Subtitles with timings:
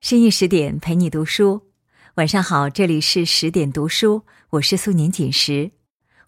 [0.00, 1.68] 深夜十点陪你读书，
[2.14, 5.72] 晚上好，这里是十点读书，我是素年锦时，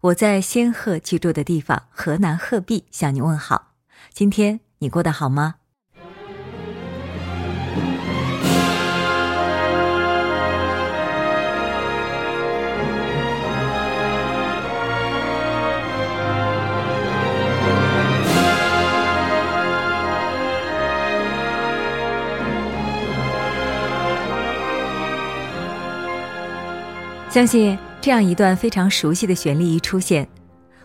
[0.03, 3.73] 我在仙鹤居住的地方河南鹤壁向你问好。
[4.13, 5.55] 今天你过得好吗？
[27.33, 30.29] 相信这样一段非常熟悉的旋律一出现，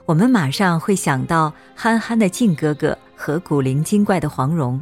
[0.05, 4.81] 我们马上会想到憨憨的靖哥哥和古灵精怪的黄蓉。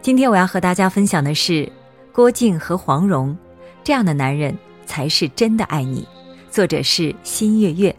[0.00, 1.70] 今天我要和大家分享的是
[2.14, 3.36] 郭靖和黄蓉，
[3.84, 4.56] 这样的男人
[4.86, 6.08] 才是真的爱你。
[6.50, 7.94] 作者是新月月。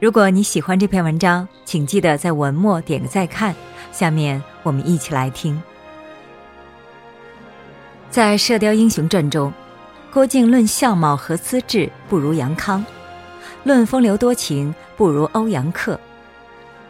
[0.00, 3.54] 如果你喜欢这篇文章，请记得在文末点个再看。
[3.92, 5.62] 下面我们一起来听，
[8.10, 9.52] 在《射雕英雄传》中。
[10.16, 12.82] 郭靖论相貌和资质不如杨康，
[13.64, 16.00] 论风流多情不如欧阳克。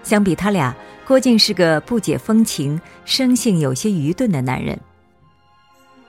[0.05, 0.73] 相比他俩，
[1.05, 4.79] 郭靖是个不解风情、生性有些愚钝的男人。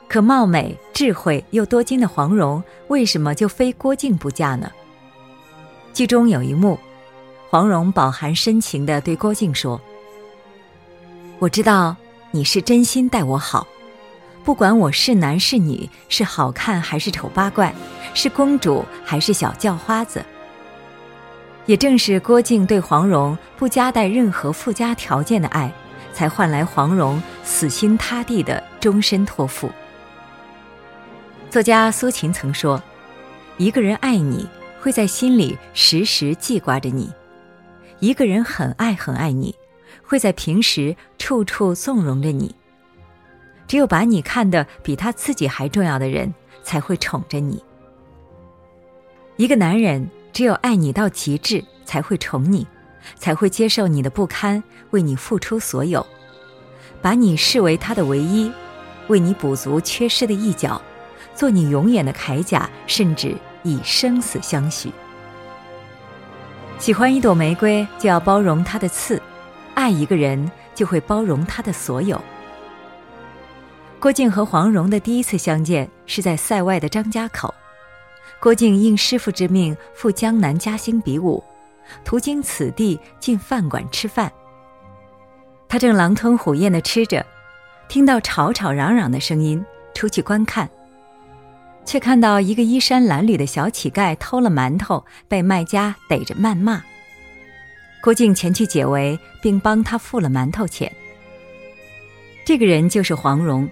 [0.07, 4.71] 可貌美、智慧又多金的黄蓉，为什么就非郭靖不嫁呢？
[5.95, 6.77] 剧中有一幕，
[7.49, 9.81] 黄蓉饱含深情地对郭靖说
[11.41, 11.95] ：“我知道
[12.29, 13.65] 你是真心待我好。”
[14.47, 17.75] 不管我是男是女，是好看还是丑八怪，
[18.13, 20.23] 是公主还是小叫花子。
[21.65, 25.69] 也正是郭靖对黄蓉不夹带任何附加条件的爱，
[26.13, 29.69] 才换来黄蓉死心塌地的终身托付。
[31.49, 32.81] 作家苏秦曾说
[33.59, 34.47] ：“一个人爱你，
[34.79, 37.09] 会在心里时时记挂着你；
[37.99, 39.53] 一个人很爱很爱你，
[40.01, 42.55] 会在平时处处纵容着你。”
[43.67, 47.61] 只有把你看得比他自己还重要的人，才会宠着你。
[49.35, 52.65] 一个男人只有爱你到极致，才会宠你，
[53.17, 56.05] 才会接受你的不堪，为你付出所有，
[57.01, 58.51] 把你视为他的唯一，
[59.07, 60.81] 为你补足缺失的一角，
[61.35, 64.91] 做你永远的铠甲，甚至以生死相许。
[66.79, 69.19] 喜欢一朵玫瑰，就要包容它的刺；
[69.75, 72.21] 爱一个人，就会包容他的所有。
[73.99, 77.53] 郭靖和黄蓉的第一次相见是在塞外的张家口，
[78.39, 81.43] 郭靖应师傅之命赴江南嘉兴比武，
[82.05, 84.31] 途经此地进饭馆吃饭。
[85.67, 87.25] 他正狼吞虎咽地吃着，
[87.89, 89.65] 听到吵吵嚷嚷的声音，
[89.95, 90.69] 出去观看，
[91.83, 96.83] 却看到一个衣衫褴褛的小乞丐偷了馒头，被卖家逮着谩骂。
[98.03, 100.89] 郭靖前去解围，并帮他付了馒头钱。
[102.45, 103.67] 这个人就是黄蓉。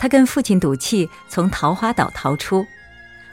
[0.00, 2.66] 他跟父亲赌气从桃花岛逃出，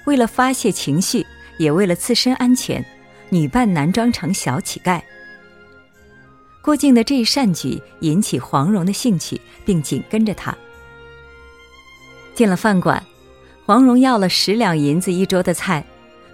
[0.03, 1.25] 为了发泄情绪，
[1.57, 2.85] 也为了自身安全，
[3.29, 5.01] 女扮男装成小乞丐。
[6.61, 10.53] 郭靖的这一善举引起黄蓉的兴趣，并紧跟着他。
[12.35, 13.01] 进了饭馆，
[13.65, 15.81] 黄蓉要了十两银子一桌的菜，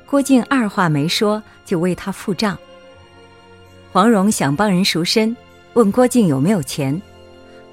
[0.08, 2.58] 郭靖二话没说就为他付账。
[3.92, 5.38] 黄蓉想帮人赎身，
[5.74, 7.00] 问郭靖有没有钱。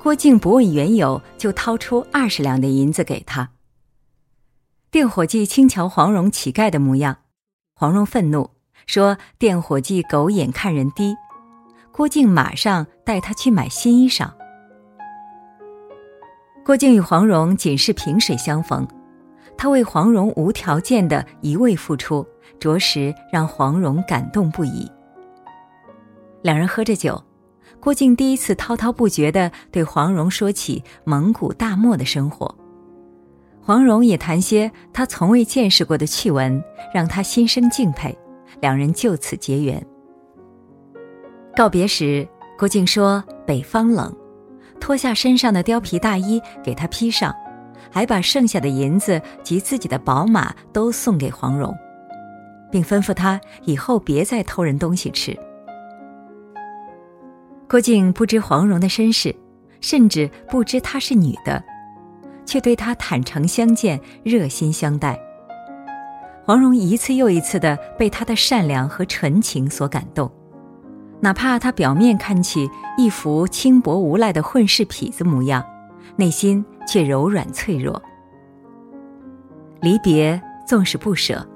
[0.03, 3.51] 郭靖不问缘由，就掏出二十两的银子给他。
[4.91, 7.19] 店伙计轻瞧黄蓉乞丐的模样，
[7.75, 8.49] 黄蓉愤怒
[8.87, 11.15] 说：“店伙计狗眼看人低。”
[11.93, 14.31] 郭靖马上带他去买新衣裳。
[16.65, 18.89] 郭靖与黄蓉仅是萍水相逢，
[19.59, 22.27] 他为黄蓉无条件的一味付出，
[22.59, 24.91] 着实让黄蓉感动不已。
[26.41, 27.23] 两人喝着酒。
[27.81, 32.55] 郭靖第一次滔滔不绝地对黄蓉说起蒙古大漠的生活，
[33.63, 36.63] 黄蓉也谈些她从未见识过的趣闻，
[36.95, 38.17] 让他心生敬佩，
[38.61, 39.85] 两人就此结缘。
[41.57, 44.15] 告别时，郭靖说：“北方冷，
[44.79, 47.35] 脱下身上的貂皮大衣给他披上，
[47.91, 51.75] 还把剩下的银子及自己的宝马都送给黄蓉，
[52.71, 55.35] 并吩咐他以后别再偷人东西吃。”
[57.71, 59.33] 郭靖不知黄蓉的身世，
[59.81, 61.63] 甚至不知她是女的，
[62.45, 65.17] 却对她坦诚相见，热心相待。
[66.45, 70.29] 黄蓉一次又一次的被他的善良和纯情所感动，
[71.21, 72.69] 哪怕他表面看起
[72.99, 75.65] 一副轻薄无赖的混世痞子模样，
[76.17, 78.03] 内心却柔软脆弱。
[79.81, 81.47] 离别纵使不舍，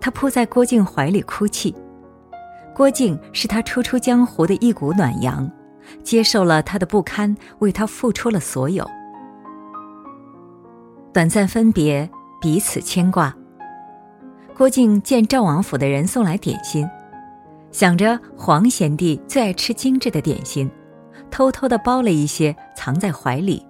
[0.00, 1.74] 他扑在郭靖怀里哭泣。
[2.74, 5.50] 郭靖是他初出江湖的一股暖阳，
[6.02, 8.88] 接受了他的不堪，为他付出了所有。
[11.12, 12.08] 短暂分别，
[12.40, 13.34] 彼此牵挂。
[14.56, 16.88] 郭靖见赵王府的人送来点心，
[17.70, 20.70] 想着黄贤弟最爱吃精致的点心，
[21.30, 23.64] 偷偷的包了一些藏在怀里。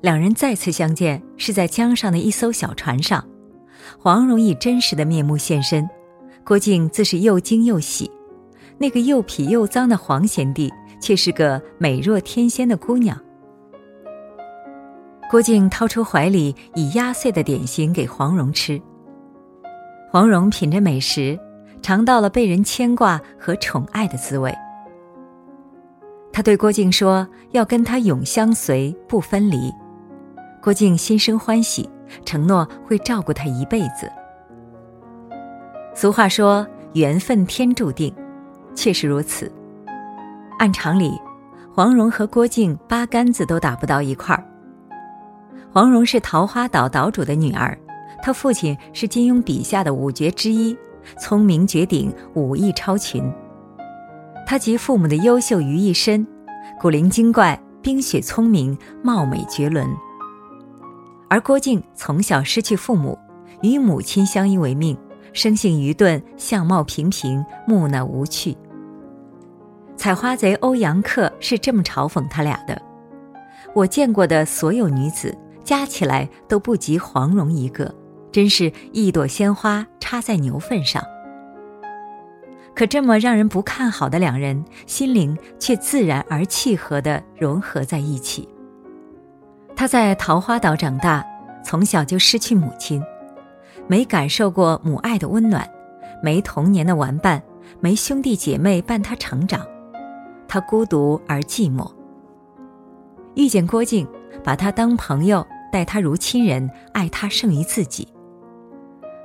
[0.00, 3.24] 两人再次相见是在江上的一艘小船上，
[3.98, 5.88] 黄蓉以真实的面目现身，
[6.50, 8.10] 郭靖自是又惊又喜。
[8.76, 10.68] 那个又痞又脏的黄贤弟，
[11.00, 13.16] 却是个美若天仙的姑娘。
[15.30, 18.82] 郭靖掏出怀里已压碎的点心给黄蓉吃。
[20.10, 21.38] 黄蓉品着美食，
[21.82, 24.52] 尝到了被人牵挂和宠爱的滋味。
[26.32, 29.72] 他对郭靖说：“要跟他永相随，不分离。”
[30.60, 31.88] 郭靖心生欢喜，
[32.24, 34.10] 承诺会照顾他一辈子。
[36.00, 36.66] 俗话说
[36.96, 38.10] ：“缘分天注定”，
[38.74, 39.52] 确实如此。
[40.58, 41.12] 按常理，
[41.74, 44.42] 黄蓉和郭靖八竿子都打不到一块儿。
[45.70, 47.78] 黄蓉是桃花岛岛主的女儿，
[48.22, 50.74] 她父亲是金庸笔下的五绝之一，
[51.18, 53.30] 聪明绝顶，武艺超群。
[54.46, 56.26] 她集父母的优秀于一身，
[56.80, 59.86] 古灵精怪，冰雪聪明，貌美绝伦。
[61.28, 63.18] 而郭靖从小失去父母，
[63.60, 64.96] 与母亲相依为命，
[65.32, 68.56] 生性愚钝，相貌平平，木讷无趣。
[69.96, 72.80] 采花贼欧阳克是这么嘲讽他俩的
[73.74, 77.94] ：“我见过的所有女子加起来都不及黄蓉一个，
[78.32, 81.02] 真是一朵鲜花插在牛粪上。”
[82.74, 88.48] 可这么让人不看好的两人，心灵却自然而契合地融合在一起。
[89.76, 91.22] 他在桃花岛长大，
[91.62, 93.02] 从小就失去母亲，
[93.90, 95.68] 没感受过母爱的温暖，
[96.22, 97.42] 没童年的玩伴，
[97.80, 99.66] 没兄弟姐妹伴他成长，
[100.46, 101.90] 他孤独而寂寞。
[103.34, 104.06] 遇见郭靖，
[104.44, 108.06] 把他当朋友，待他如亲人，爱他胜于自己。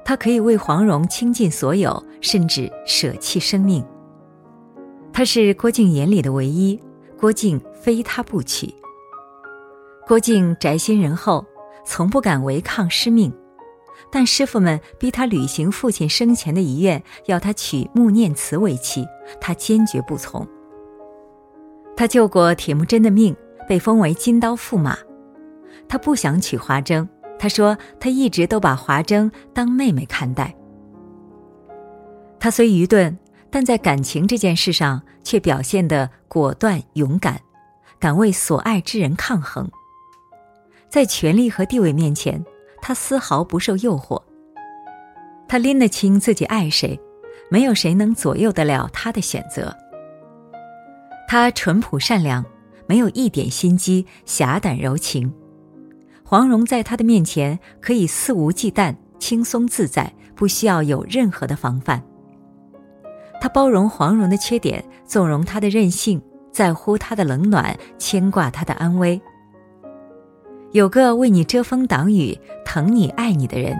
[0.03, 3.85] 他可以为黄蓉倾尽所有，甚至舍弃生命。
[5.13, 6.81] 他是郭靖眼里的唯一，
[7.19, 8.73] 郭靖非他不娶。
[10.07, 11.45] 郭靖宅心仁厚，
[11.85, 13.31] 从不敢违抗师命，
[14.11, 19.05] 但师傅们逼他履行父亲生前的遗愿，要他娶穆念慈为妻，
[19.41, 20.47] 他坚决不从。
[21.97, 23.35] 他救过铁木真的命，
[23.67, 24.97] 被封为金刀驸马。
[25.87, 27.07] 他不想娶华筝，
[27.37, 30.55] 他说他一直都把华筝当妹妹看待。
[32.39, 33.17] 他虽愚钝，
[33.49, 37.39] 但在感情这件事上却表现得果断勇敢，
[37.99, 39.69] 敢为所爱之人抗衡。
[40.89, 42.43] 在权力和地位面前，
[42.87, 44.21] 他丝毫不受诱惑。
[45.47, 46.99] 他拎得清自己爱谁，
[47.49, 49.75] 没有谁能左右得了他的选择。
[51.27, 52.45] 他淳朴善良，
[52.85, 55.33] 没有一点心机，侠胆柔情。
[56.23, 61.99] 黄蓉在他的面前可以肆无忌惮、轻松自在，不需要有任何的防范。
[63.41, 66.21] 他包容黄蓉的缺点，纵容她的任性，
[66.51, 69.19] 在乎她的冷暖，牵挂她的安危。
[70.75, 73.73] 有个为你遮风挡雨、疼你爱你的人，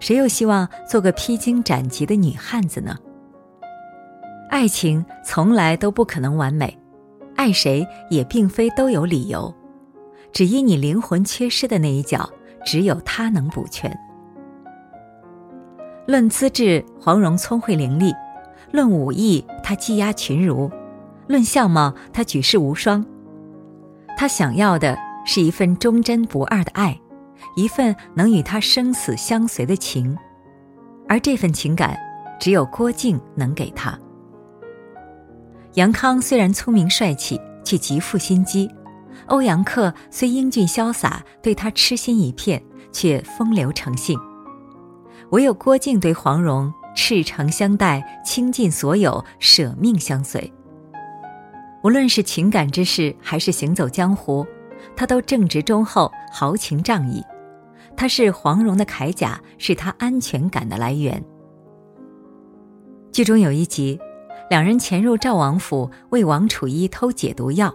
[0.00, 2.96] 谁又希望做个披荆斩棘的女汉子呢？
[4.48, 6.74] 爱情从来都不可能完美，
[7.36, 9.54] 爱谁也并非都有理由，
[10.32, 12.26] 只因你灵魂缺失的那一角，
[12.64, 13.94] 只有他能补全。
[16.06, 18.10] 论资质，黄蓉聪慧伶俐；
[18.70, 20.70] 论武艺，她技压群儒；
[21.26, 23.04] 论相貌，她举世无双。
[24.16, 24.96] 她想要的。
[25.24, 26.98] 是一份忠贞不二的爱，
[27.56, 30.16] 一份能与他生死相随的情，
[31.08, 31.98] 而这份情感，
[32.40, 33.98] 只有郭靖能给他。
[35.74, 38.68] 杨康虽然聪明帅气，却极富心机；
[39.26, 42.62] 欧阳克虽英俊潇洒，对他痴心一片，
[42.92, 44.18] 却风流成性。
[45.30, 50.52] 唯有郭靖对黄蓉赤诚相待，倾尽所有，舍命相随。
[51.82, 54.46] 无论是情感之事，还是行走江湖。
[54.96, 57.22] 他都正直忠厚、豪情仗义，
[57.96, 61.22] 他是黄蓉的铠甲，是他安全感的来源。
[63.10, 63.98] 剧中有一集，
[64.48, 67.74] 两人潜入赵王府为王楚一偷解毒药，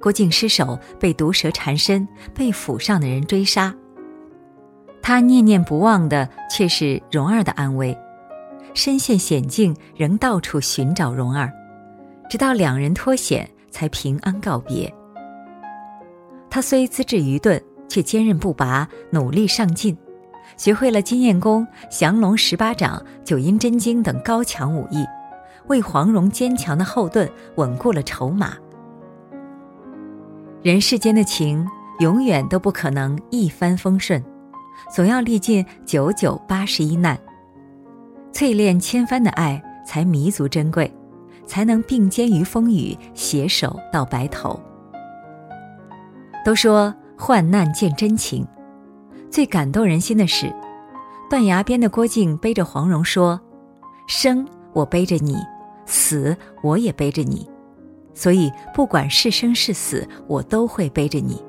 [0.00, 3.74] 郭靖失手被毒蛇缠身，被府上的人追杀。
[5.02, 7.96] 他念念不忘的却是蓉儿的安危，
[8.72, 11.52] 身陷险境仍到处寻找蓉儿，
[12.30, 14.90] 直到两人脱险才平安告别。
[16.54, 19.98] 他虽资质愚钝，却坚韧不拔，努力上进，
[20.56, 25.04] 学会了金焰功、降龙十八掌、九阴真经等高强武艺，
[25.66, 28.54] 为黄蓉坚强的后盾稳固了筹码。
[30.62, 31.66] 人世间的情，
[31.98, 34.24] 永远都不可能一帆风顺，
[34.94, 37.18] 总要历尽九九八十一难。
[38.32, 40.88] 淬炼千帆的爱才弥足珍贵，
[41.48, 44.56] 才能并肩于风雨，携手到白头。
[46.44, 48.46] 都说患难见真情，
[49.30, 50.54] 最感动人心的是，
[51.30, 53.40] 断崖边的郭靖背着黄蓉说
[54.06, 55.36] ：“生我背着你，
[55.86, 57.48] 死我也背着你，
[58.12, 61.42] 所以不管是生是死，我都会背着你。”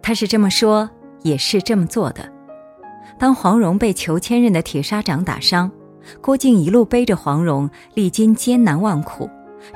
[0.00, 0.88] 他是这么说，
[1.22, 2.26] 也是这么做的。
[3.18, 5.70] 当黄蓉被裘千仞的铁砂掌打伤，
[6.22, 9.28] 郭靖一路背着黄蓉，历经艰难万苦，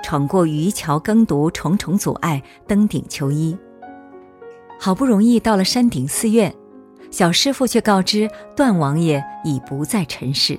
[0.03, 3.57] 闯过渔樵耕读重重阻碍，登顶求医。
[4.79, 6.55] 好不容易到了山顶寺院，
[7.11, 10.59] 小师傅却告知段王爷已不在尘世。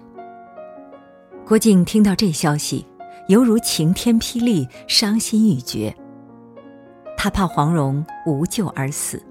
[1.45, 2.85] 郭靖听到这消息，
[3.27, 5.95] 犹如晴天霹雳，伤心欲绝。
[7.17, 9.21] 他怕黄蓉无救而死。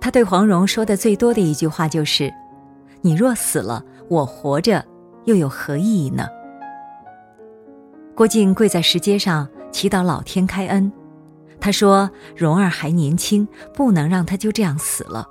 [0.00, 2.32] 他对黄蓉说的最多的一句话就是
[3.02, 4.84] ：“你若死了，我活着
[5.24, 6.26] 又有何意义呢？”
[8.14, 10.92] 郭靖跪在石阶上祈祷老天开恩，
[11.60, 15.26] 他说：“蓉儿还年轻，不能让她就这样死了。”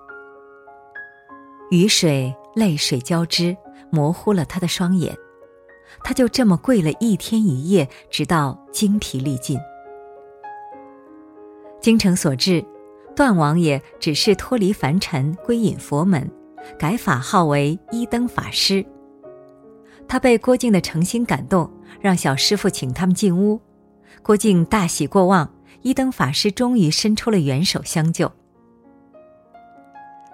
[1.71, 3.55] 雨水泪水交织，
[3.91, 5.15] 模糊了他的双眼，
[6.03, 9.59] 他就这么跪了一天一夜，直到精疲力尽。
[11.79, 12.65] 精诚所至。
[13.15, 16.31] 段王爷只是脱离凡尘，归隐佛门，
[16.77, 18.85] 改法号为一灯法师。
[20.07, 21.69] 他被郭靖的诚心感动，
[21.99, 23.59] 让小师傅请他们进屋。
[24.21, 25.49] 郭靖大喜过望，
[25.81, 28.31] 一灯法师终于伸出了援手相救。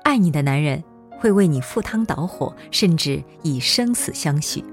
[0.04, 0.84] 爱你的男人
[1.20, 4.64] 会为你赴汤蹈火，甚至以生死相许。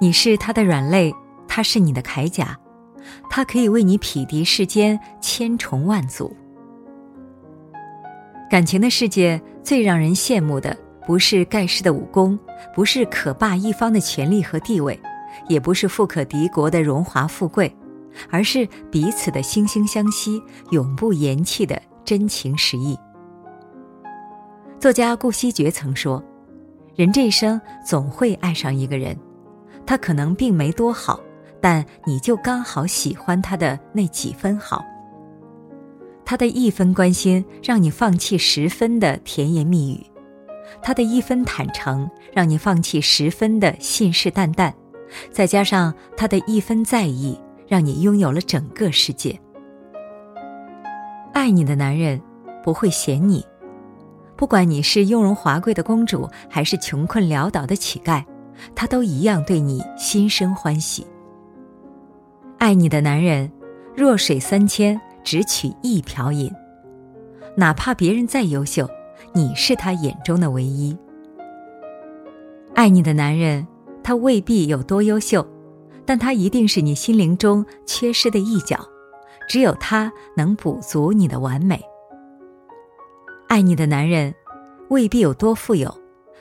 [0.00, 1.14] 你是他的软肋，
[1.46, 2.58] 他是你的铠甲，
[3.28, 6.34] 他可以为你匹敌世间千重万阻。
[8.50, 10.76] 感情的世界最让人羡慕的，
[11.06, 12.38] 不是盖世的武功，
[12.74, 14.98] 不是可霸一方的权力和地位，
[15.48, 17.74] 也不是富可敌国的荣华富贵，
[18.30, 22.98] 而是彼此的惺惺相惜、永不言弃的真情实意。
[24.78, 26.22] 作家顾惜觉曾说
[26.96, 29.16] ：“人这一生总会爱上一个人，
[29.84, 31.20] 他可能并没多好，
[31.60, 34.84] 但你就刚好喜欢他的那几分好。”
[36.24, 39.98] 他的一分关心，让你放弃十分的甜言蜜语；
[40.80, 44.72] 他的一分坦诚，让你放弃十分的信誓旦旦；
[45.30, 49.38] 再加上他的一分在意，让你拥有了整个世界。
[51.32, 52.20] 爱你的男人
[52.62, 53.44] 不会嫌你，
[54.36, 58.24] 不管你是雍容华贵的公主，还是穷困潦倒的乞丐，
[58.74, 61.06] 他都一样对你心生欢喜。
[62.58, 63.50] 爱你的男人，
[63.96, 65.00] 弱水三千。
[65.22, 66.50] 只取一瓢饮，
[67.54, 68.88] 哪怕别人再优秀，
[69.34, 70.96] 你是他眼中的唯一。
[72.74, 73.64] 爱你的男人，
[74.10, 75.46] 他未必有多优秀，
[76.04, 78.76] 但他一定是你心灵中缺失的一角，
[79.48, 81.80] 只有他能补足你的完美。
[83.46, 84.34] 爱你的男人，
[84.88, 85.96] 未必有多富有，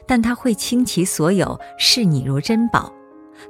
[0.08, 2.92] 但他会倾其所有，视你如珍宝。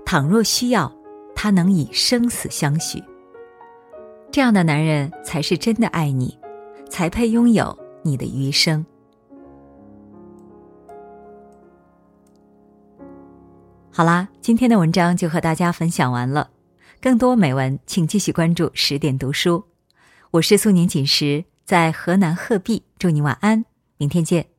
[0.05, 0.93] 倘若需要，
[1.33, 3.01] 他能以生死相许。
[4.33, 6.37] 这样的男人才是真的爱你，
[6.89, 7.73] 才配拥有
[8.03, 8.85] 你的余生。
[13.91, 16.51] 好啦，今天的文章就和大家分享完了。
[17.01, 19.65] 更多美文，请继续关注十点读书。
[20.31, 23.65] 我是苏宁锦时，在河南鹤壁，祝你晚安，
[23.97, 24.58] 明天见。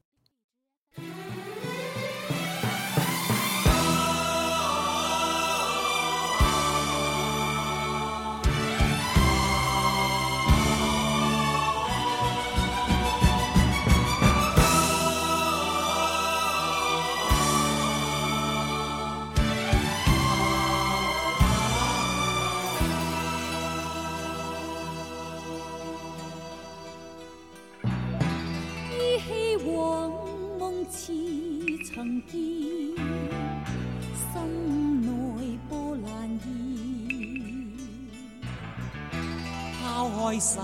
[40.41, 40.59] 世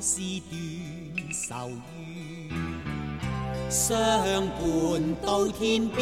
[0.00, 0.54] 事断
[1.32, 2.54] 愁怨，
[3.68, 3.90] 相
[4.46, 4.62] 伴
[5.20, 6.00] 到天边。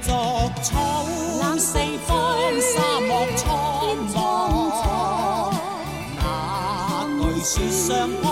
[0.00, 0.08] 逐
[0.62, 0.72] 草
[1.58, 2.10] 四方，
[2.60, 3.46] 沙漠苍
[4.14, 4.16] 茫，
[7.18, 8.31] 那句说相。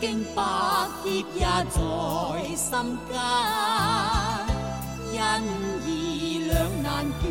[0.00, 0.42] 經百
[1.04, 1.78] 劫也在
[2.56, 2.70] 心
[3.08, 3.14] 間，
[5.12, 5.18] 因
[5.86, 5.88] 義
[6.46, 6.86] 兩難
[7.20, 7.22] 斷。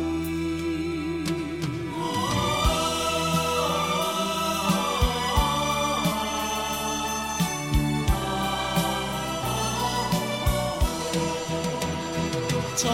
[12.76, 12.84] 逐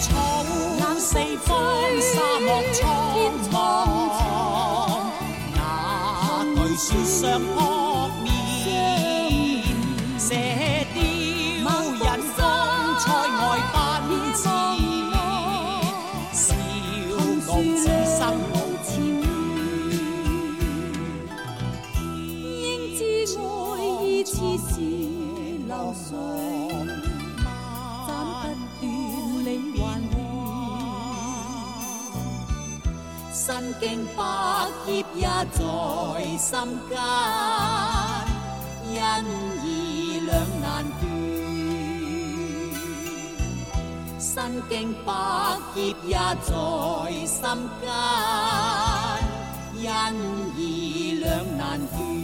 [0.00, 0.10] 草
[0.98, 1.14] 四
[1.44, 1.48] 方，
[2.00, 2.76] 沙漠蒼
[3.52, 3.54] 茫，
[5.54, 5.58] 那
[6.56, 7.56] 巨樹上撲
[8.24, 8.26] 面，
[10.28, 10.34] 射
[10.92, 11.00] 雕
[12.04, 12.04] 人
[12.36, 12.38] 風
[13.00, 13.06] 塞
[13.38, 13.42] 外
[13.72, 13.76] 奔
[14.34, 14.36] 馳，
[16.34, 16.38] 笑
[17.48, 18.20] 傲此生
[18.52, 18.52] 無
[18.84, 18.86] 前
[19.22, 19.24] 緣。
[22.60, 22.62] 應
[22.98, 23.00] 知
[23.38, 23.40] 愛
[24.04, 24.30] 意似
[24.68, 24.70] 是
[25.66, 26.06] 流水。
[33.30, 33.46] 身
[33.80, 34.20] 經百
[34.84, 35.58] 劫也在
[36.36, 36.52] 心
[36.90, 36.92] 間，
[44.38, 45.12] 身经百
[45.74, 46.52] 劫也在
[47.26, 47.42] 心
[47.80, 47.90] 间，
[49.84, 50.14] 恩
[50.56, 51.26] 义两
[51.56, 52.17] 难断。